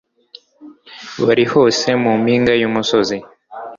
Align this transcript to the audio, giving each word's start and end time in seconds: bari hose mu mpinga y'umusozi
bari 1.25 1.43
hose 1.53 1.87
mu 2.03 2.11
mpinga 2.21 2.53
y'umusozi 2.61 3.17